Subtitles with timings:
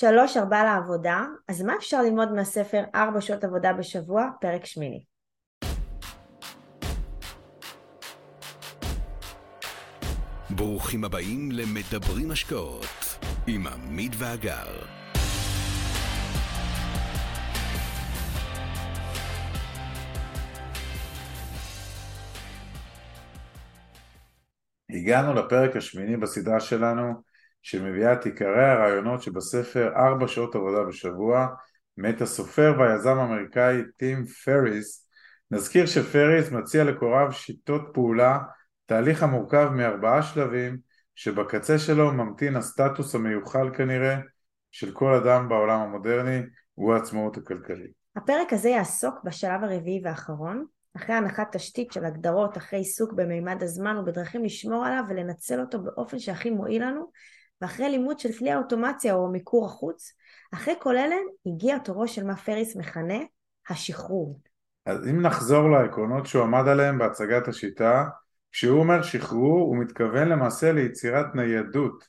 [0.00, 5.04] שלוש ארבע לעבודה, אז מה אפשר ללמוד מהספר ארבע שעות עבודה בשבוע, פרק שמיני?
[10.50, 12.86] ברוכים הבאים למדברים השקעות
[13.46, 14.82] עם עמית ואגר.
[24.90, 27.29] הגענו לפרק השמיני בסדרה שלנו
[27.62, 31.46] שמביאה את עיקרי הרעיונות שבספר ארבע שעות עבודה בשבוע
[31.96, 35.08] מאת הסופר והיזם האמריקאי טים פריס
[35.50, 38.38] נזכיר שפריס מציע לקוריו שיטות פעולה
[38.86, 40.78] תהליך המורכב מארבעה שלבים
[41.14, 44.16] שבקצה שלו ממתין הסטטוס המיוחל כנראה
[44.70, 46.40] של כל אדם בעולם המודרני
[46.74, 47.90] הוא העצמאות הכלכלית.
[48.16, 50.64] הפרק הזה יעסוק בשלב הרביעי והאחרון,
[50.96, 56.18] אחרי הנחת תשתית של הגדרות אחרי עיסוק במימד הזמן ובדרכים לשמור עליו ולנצל אותו באופן
[56.18, 57.10] שהכי מועיל לנו,
[57.60, 60.12] ואחרי לימוד של כלי האוטומציה או מיקור החוץ,
[60.54, 63.18] אחרי כל אלה הגיע תורו של מה פריס מכנה
[63.68, 64.40] השחרור.
[64.86, 68.04] אז אם נחזור לעקרונות שהוא עמד עליהם בהצגת השיטה,
[68.52, 72.04] כשהוא אומר שחרור הוא מתכוון למעשה ליצירת ניידות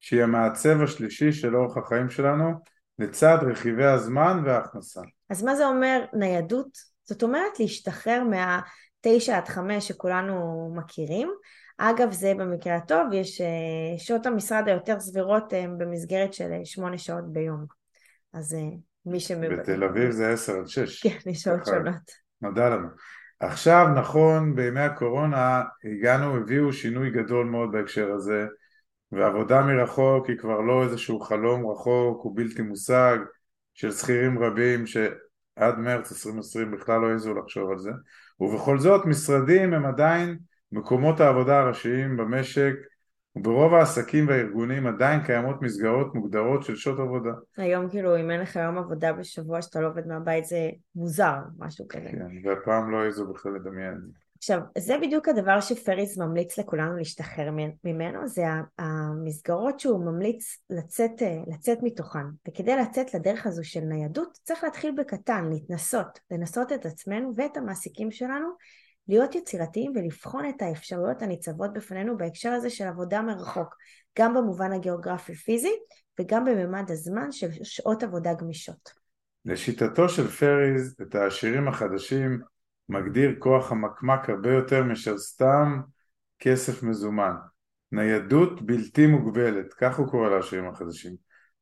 [0.00, 2.52] שהיא המעצב השלישי של אורח החיים שלנו
[2.98, 5.00] לצד רכיבי הזמן וההכנסה.
[5.30, 6.68] אז מה זה אומר ניידות?
[7.04, 11.30] זאת אומרת להשתחרר מהתשע עד חמש שכולנו מכירים.
[11.78, 16.98] אגב זה במקרה הטוב, יש אה, שעות המשרד היותר סבירות הן במסגרת של אה, שמונה
[16.98, 17.64] שעות ביום.
[18.32, 18.68] אז אה,
[19.06, 19.56] מי שמבין...
[19.56, 21.02] בתל אביב זה עשר עד שש.
[21.02, 22.26] כן, יש שעות שונות.
[22.40, 22.88] נודע לנו.
[23.40, 28.46] עכשיו נכון בימי הקורונה הגענו, הביאו שינוי גדול מאוד בהקשר הזה
[29.12, 33.18] ועבודה מרחוק היא כבר לא איזשהו חלום רחוק ובלתי מושג
[33.74, 37.90] של שכירים רבים שעד מרץ 2020 בכלל לא העזו לחשוב על זה
[38.40, 40.38] ובכל זאת משרדים הם עדיין
[40.72, 42.72] מקומות העבודה הראשיים במשק
[43.36, 47.32] וברוב העסקים והארגונים עדיין קיימות מסגרות מוגדרות של שעות עבודה.
[47.56, 51.88] היום כאילו אם אין לך יום עבודה בשבוע שאתה לא עובד מהבית זה מוזר, משהו
[51.88, 52.08] כזה.
[52.10, 54.18] כן, והפעם לא העזו בכלל לדמיין את זה.
[54.38, 57.50] עכשיו, זה בדיוק הדבר שפריס ממליץ לכולנו להשתחרר
[57.84, 58.42] ממנו, זה
[58.78, 62.26] המסגרות שהוא ממליץ לצאת, לצאת מתוכן.
[62.48, 68.10] וכדי לצאת לדרך הזו של ניידות, צריך להתחיל בקטן, להתנסות, לנסות את עצמנו ואת המעסיקים
[68.10, 68.48] שלנו
[69.08, 73.74] להיות יצירתיים ולבחון את האפשרויות הניצבות בפנינו בהקשר הזה של עבודה מרחוק,
[74.18, 75.72] גם במובן הגיאוגרפי-פיזי
[76.20, 78.90] וגם בממד הזמן של שעות עבודה גמישות.
[79.44, 82.40] לשיטתו של פריז, את העשירים החדשים
[82.88, 85.80] מגדיר כוח המקמק הרבה יותר מאשר סתם
[86.38, 87.34] כסף מזומן.
[87.92, 91.14] ניידות בלתי מוגבלת, כך הוא קורא לעשירים החדשים.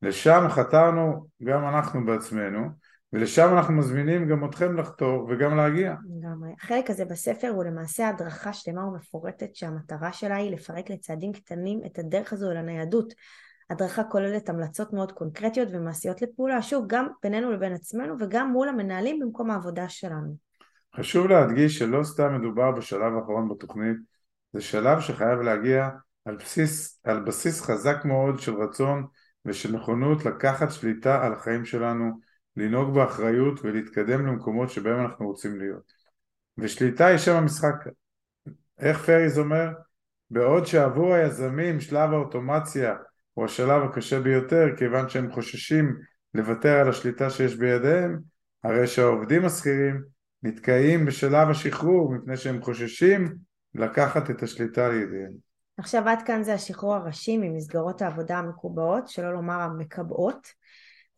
[0.03, 2.69] לשם חתרנו גם אנחנו בעצמנו,
[3.15, 5.95] ולשם אנחנו מזמינים גם אתכם לחתור וגם להגיע.
[6.19, 6.51] לגמרי.
[6.61, 11.99] החלק הזה בספר הוא למעשה הדרכה שלמה ומפורטת שהמטרה שלה היא לפרק לצעדים קטנים את
[11.99, 13.15] הדרך הזו אל הניידות.
[13.71, 19.19] הדרכה כוללת המלצות מאוד קונקרטיות ומעשיות לפעולה, שוב, גם בינינו לבין עצמנו וגם מול המנהלים
[19.21, 20.37] במקום העבודה שלנו.
[20.97, 23.97] חשוב להדגיש שלא סתם מדובר בשלב האחרון בתוכנית,
[24.53, 25.89] זה שלב שחייב להגיע
[26.25, 29.07] על בסיס, על בסיס חזק מאוד של רצון
[29.45, 32.24] ושל נכונות לקחת שליטה על החיים שלנו,
[32.57, 35.93] לנהוג באחריות ולהתקדם למקומות שבהם אנחנו רוצים להיות.
[36.59, 37.75] ושליטה היא שם המשחק.
[38.79, 39.69] איך פריז אומר?
[40.31, 42.95] בעוד שעבור היזמים שלב האוטומציה
[43.35, 45.97] הוא השלב הקשה ביותר כיוון שהם חוששים
[46.35, 48.21] לוותר על השליטה שיש בידיהם,
[48.65, 50.03] הרי שהעובדים השכירים
[50.43, 53.35] נתקעים בשלב השחרור מפני שהם חוששים
[53.75, 55.33] לקחת את השליטה לידיהם.
[55.79, 60.47] עכשיו עד כאן זה השחרור הראשי ממסגרות העבודה המקובעות, שלא לומר המקבעות.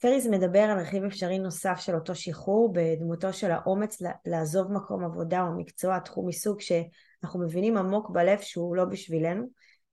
[0.01, 5.43] פריס מדבר על רכיב אפשרי נוסף של אותו שחרור בדמותו של האומץ לעזוב מקום עבודה
[5.43, 9.47] או מקצוע, תחום עיסוק שאנחנו מבינים עמוק בלב שהוא לא בשבילנו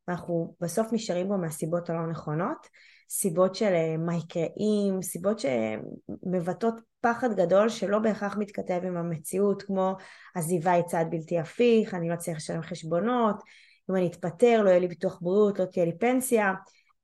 [0.07, 2.67] ואנחנו בסוף נשארים בו מהסיבות הלא נכונות,
[3.09, 9.63] סיבות של אה, מה יקרה אם, סיבות שמבטאות פחד גדול שלא בהכרח מתכתב עם המציאות
[9.63, 9.95] כמו
[10.35, 13.43] עזיבה היא צעד בלתי הפיך, אני לא צריך לשלם חשבונות,
[13.89, 16.53] אם אני אתפטר לא יהיה לי ביטוח בריאות, לא תהיה לי פנסיה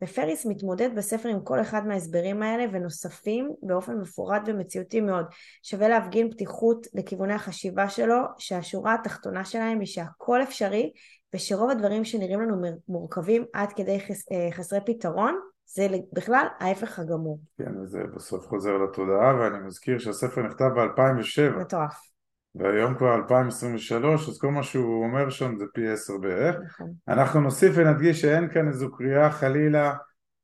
[0.04, 5.26] ופריס מתמודד בספר עם כל אחד מההסברים האלה ונוספים באופן מפורט ומציאותי מאוד.
[5.64, 10.92] שווה להפגין פתיחות לכיווני החשיבה שלו, שהשורה התחתונה שלהם היא שהכל אפשרי
[11.34, 12.56] ושרוב הדברים שנראים לנו
[12.88, 17.40] מורכבים עד כדי חס, אה, חסרי פתרון זה בכלל ההפך הגמור.
[17.58, 21.60] כן, וזה בסוף חוזר לתודעה ואני מזכיר שהספר נכתב ב-2007.
[21.60, 22.10] מטורף.
[22.56, 26.56] והיום כבר 2023, אז כל מה שהוא אומר שם זה פי עשר בערך.
[26.66, 26.94] נכון.
[27.08, 29.94] אנחנו נוסיף ונדגיש שאין כאן איזו קריאה חלילה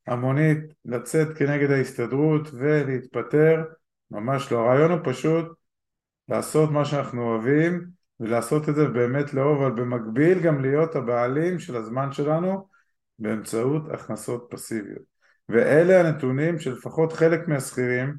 [0.08, 3.64] המונית לצאת כנגד ההסתדרות ולהתפטר,
[4.12, 4.60] ממש לא.
[4.60, 5.46] הרעיון הוא פשוט
[6.30, 7.86] לעשות מה שאנחנו אוהבים
[8.20, 12.68] ולעשות את זה באמת לאהוב, אבל במקביל גם להיות הבעלים של הזמן שלנו
[13.20, 15.16] באמצעות הכנסות פסיביות.
[15.50, 18.16] ואלה הנתונים שלפחות חלק מהשכירים,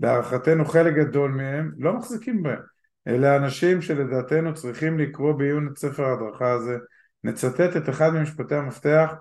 [0.00, 2.73] להערכתנו חלק גדול מהם, לא מחזיקים בהם.
[3.08, 6.76] אלה אנשים שלדעתנו צריכים לקרוא בעיון את ספר ההדרכה הזה.
[7.24, 9.14] נצטט את אחד ממשפטי המפתח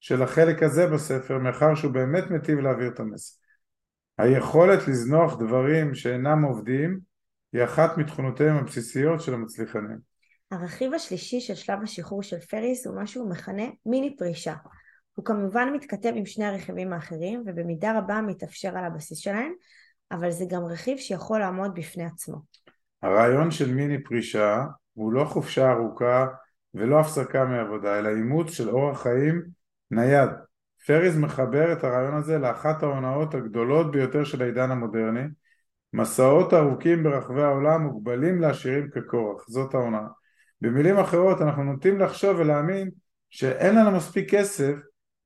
[0.00, 3.34] של החלק הזה בספר, מאחר שהוא באמת מיטיב להעביר את המסר.
[4.18, 7.00] היכולת לזנוח דברים שאינם עובדים
[7.52, 9.98] היא אחת מתכונותיהם הבסיסיות של המצליחנים.
[10.50, 14.54] הרכיב השלישי של שלב השחרור של פריס הוא מה שהוא מכנה מיני פרישה.
[15.14, 19.52] הוא כמובן מתכתב עם שני הרכיבים האחרים ובמידה רבה מתאפשר על הבסיס שלהם,
[20.12, 22.36] אבל זה גם רכיב שיכול לעמוד בפני עצמו.
[23.02, 24.64] הרעיון של מיני פרישה
[24.94, 26.26] הוא לא חופשה ארוכה
[26.74, 29.42] ולא הפסקה מעבודה, אלא אימוץ של אורח חיים
[29.90, 30.30] נייד.
[30.86, 35.24] פריז מחבר את הרעיון הזה לאחת ההונאות הגדולות ביותר של העידן המודרני.
[35.92, 40.06] מסעות ארוכים ברחבי העולם מוגבלים לעשירים ככורח, זאת ההונאה.
[40.60, 42.90] במילים אחרות אנחנו נוטים לחשוב ולהאמין
[43.30, 44.74] שאין לנו מספיק כסף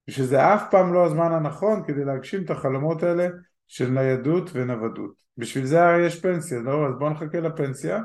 [0.08, 3.28] ושזה אף פעם לא הזמן הנכון כדי להגשים את החלומות האלה
[3.68, 5.22] של ניידות ונוודות.
[5.36, 6.88] בשביל זה הרי יש פנסיה, לא?
[6.88, 8.00] אז בואו נחכה לפנסיה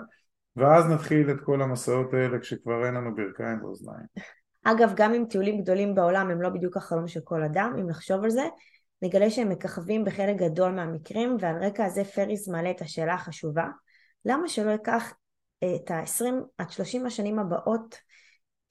[0.55, 4.05] ואז נתחיל את כל המסעות האלה כשכבר אין לנו ברכיים ואוזניים.
[4.63, 8.23] אגב, גם אם טיולים גדולים בעולם הם לא בדיוק החלום של כל אדם, אם נחשוב
[8.23, 8.47] על זה,
[9.01, 13.67] נגלה שהם מככבים בחלק גדול מהמקרים, ועל רקע הזה פריס מעלה את השאלה החשובה,
[14.25, 15.13] למה שלא ייקח
[15.63, 16.23] אה, את ה-20
[16.57, 17.95] עד 30 השנים הבאות,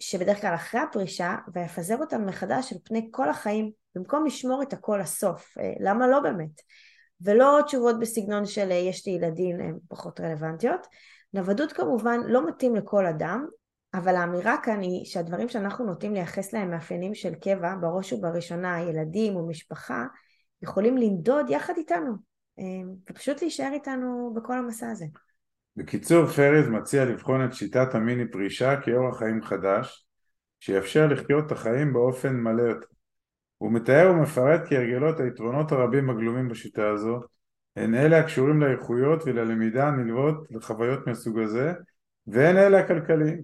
[0.01, 4.99] שבדרך כלל אחרי הפרישה, ויפזר אותם מחדש על פני כל החיים, במקום לשמור את הכל
[5.03, 5.59] לסוף.
[5.59, 6.61] אה, למה לא באמת?
[7.21, 10.87] ולא תשובות בסגנון של אה, יש לי ילדים, הן פחות רלוונטיות.
[11.33, 13.47] נוודות כמובן לא מתאים לכל אדם,
[13.95, 19.37] אבל האמירה כאן היא שהדברים שאנחנו נוטים לייחס להם מאפיינים של קבע, בראש ובראשונה ילדים
[19.37, 20.05] ומשפחה,
[20.63, 22.13] יכולים לנדוד יחד איתנו,
[22.59, 22.65] אה,
[23.11, 25.07] ופשוט להישאר איתנו בכל המסע הזה.
[25.77, 30.07] בקיצור, פרז מציע לבחון את שיטת המיני פרישה כאורח חיים חדש,
[30.61, 32.87] שיאפשר לחיות את החיים באופן מלא יותר.
[33.59, 37.21] הוא מתאר ומפרט כהרגלות היתרונות הרבים הגלומים בשיטה הזו,
[37.77, 41.73] הן אלה הקשורים לאיכויות וללמידה הנלוות לחוויות מהסוג הזה,
[42.27, 43.43] והן אלה הכלכליים.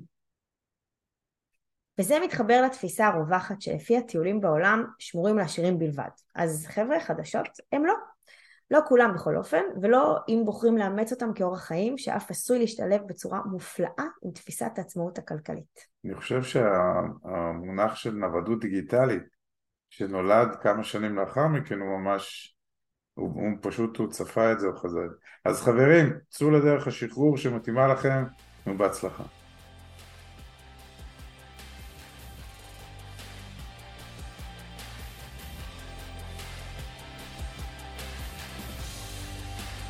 [1.99, 6.09] וזה מתחבר לתפיסה הרווחת שלפי הטיולים בעולם שמורים לעשירים בלבד.
[6.35, 7.95] אז חבר'ה חדשות הם לא.
[8.71, 13.41] לא כולם בכל אופן, ולא אם בוחרים לאמץ אותם כאורח חיים, שאף עשוי להשתלב בצורה
[13.45, 15.81] מופלאה עם תפיסת העצמאות הכלכלית.
[16.05, 19.23] אני חושב שהמונח של נוודות דיגיטלית,
[19.91, 22.57] שנולד כמה שנים לאחר מכן, הוא ממש,
[23.15, 25.09] הוא, הוא פשוט, הוא צפה את זה, הוא חזר.
[25.45, 28.25] אז חברים, צאו לדרך השחרור שמתאימה לכם,
[28.67, 29.42] ובהצלחה.